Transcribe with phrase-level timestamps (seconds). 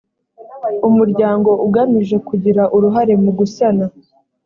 [0.87, 3.85] umuryango ugamije kugira uruhare mu gusana